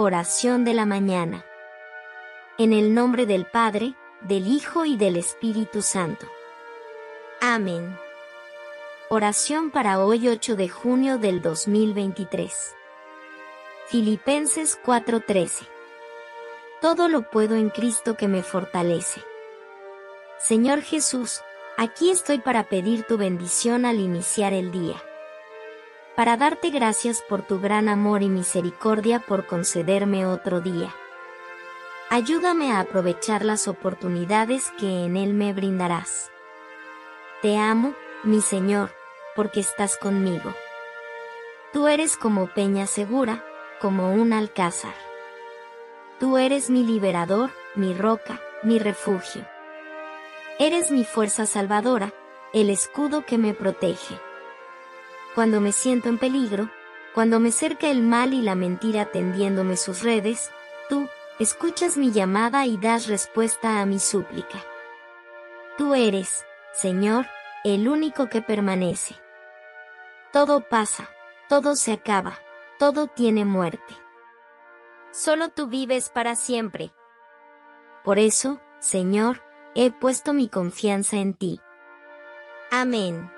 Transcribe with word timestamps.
Oración 0.00 0.64
de 0.64 0.74
la 0.74 0.86
mañana. 0.86 1.44
En 2.56 2.72
el 2.72 2.94
nombre 2.94 3.26
del 3.26 3.46
Padre, 3.46 3.96
del 4.20 4.46
Hijo 4.46 4.84
y 4.84 4.96
del 4.96 5.16
Espíritu 5.16 5.82
Santo. 5.82 6.24
Amén. 7.40 7.98
Oración 9.08 9.72
para 9.72 9.98
hoy 9.98 10.28
8 10.28 10.54
de 10.54 10.68
junio 10.68 11.18
del 11.18 11.42
2023. 11.42 12.76
Filipenses 13.88 14.78
4:13. 14.84 15.66
Todo 16.80 17.08
lo 17.08 17.28
puedo 17.28 17.56
en 17.56 17.68
Cristo 17.68 18.16
que 18.16 18.28
me 18.28 18.44
fortalece. 18.44 19.20
Señor 20.38 20.82
Jesús, 20.82 21.40
aquí 21.76 22.10
estoy 22.10 22.38
para 22.38 22.68
pedir 22.68 23.02
tu 23.02 23.18
bendición 23.18 23.84
al 23.84 23.98
iniciar 23.98 24.52
el 24.52 24.70
día 24.70 25.02
para 26.18 26.36
darte 26.36 26.70
gracias 26.70 27.22
por 27.22 27.42
tu 27.42 27.60
gran 27.60 27.88
amor 27.88 28.24
y 28.24 28.28
misericordia 28.28 29.20
por 29.20 29.46
concederme 29.46 30.26
otro 30.26 30.60
día. 30.60 30.92
Ayúdame 32.10 32.72
a 32.72 32.80
aprovechar 32.80 33.44
las 33.44 33.68
oportunidades 33.68 34.72
que 34.80 35.04
en 35.04 35.16
él 35.16 35.32
me 35.32 35.52
brindarás. 35.52 36.32
Te 37.40 37.56
amo, 37.56 37.94
mi 38.24 38.40
Señor, 38.40 38.90
porque 39.36 39.60
estás 39.60 39.96
conmigo. 39.96 40.52
Tú 41.72 41.86
eres 41.86 42.16
como 42.16 42.48
peña 42.48 42.88
segura, 42.88 43.44
como 43.80 44.12
un 44.12 44.32
alcázar. 44.32 44.94
Tú 46.18 46.36
eres 46.36 46.68
mi 46.68 46.82
liberador, 46.82 47.50
mi 47.76 47.94
roca, 47.94 48.40
mi 48.64 48.80
refugio. 48.80 49.46
Eres 50.58 50.90
mi 50.90 51.04
fuerza 51.04 51.46
salvadora, 51.46 52.12
el 52.52 52.70
escudo 52.70 53.24
que 53.24 53.38
me 53.38 53.54
protege 53.54 54.18
cuando 55.38 55.60
me 55.60 55.70
siento 55.70 56.08
en 56.08 56.18
peligro, 56.18 56.68
cuando 57.14 57.38
me 57.38 57.52
cerca 57.52 57.86
el 57.86 58.02
mal 58.02 58.34
y 58.34 58.42
la 58.42 58.56
mentira 58.56 59.04
tendiéndome 59.04 59.76
sus 59.76 60.02
redes, 60.02 60.50
tú, 60.88 61.08
escuchas 61.38 61.96
mi 61.96 62.10
llamada 62.10 62.66
y 62.66 62.76
das 62.76 63.06
respuesta 63.06 63.80
a 63.80 63.86
mi 63.86 64.00
súplica. 64.00 64.58
Tú 65.76 65.94
eres, 65.94 66.44
Señor, 66.72 67.26
el 67.62 67.88
único 67.88 68.28
que 68.28 68.42
permanece. 68.42 69.14
Todo 70.32 70.68
pasa, 70.68 71.08
todo 71.48 71.76
se 71.76 71.92
acaba, 71.92 72.40
todo 72.80 73.06
tiene 73.06 73.44
muerte. 73.44 73.94
Solo 75.12 75.50
tú 75.50 75.68
vives 75.68 76.08
para 76.08 76.34
siempre. 76.34 76.92
Por 78.02 78.18
eso, 78.18 78.60
Señor, 78.80 79.40
he 79.76 79.92
puesto 79.92 80.32
mi 80.32 80.48
confianza 80.48 81.18
en 81.18 81.34
ti. 81.34 81.60
Amén. 82.72 83.37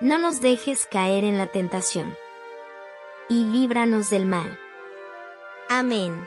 no 0.00 0.18
nos 0.18 0.40
dejes 0.40 0.86
caer 0.90 1.24
en 1.24 1.36
la 1.36 1.46
tentación. 1.46 2.16
Y 3.28 3.44
líbranos 3.44 4.08
del 4.10 4.24
mal. 4.24 4.58
Amén. 5.68 6.26